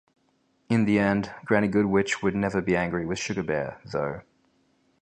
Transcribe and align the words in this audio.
In 0.67 0.85
the 0.85 0.97
end, 0.97 1.31
Granny 1.45 1.67
Goodwitch 1.67 2.23
would 2.23 2.35
never 2.35 2.59
be 2.59 2.75
angry 2.75 3.05
with 3.05 3.19
Sugar 3.19 3.43
Bear, 3.43 3.79
though. 3.85 4.21